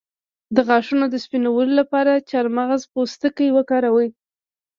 [0.55, 4.09] د غاښونو د سپینولو لپاره د چارمغز پوستکی وکاروئ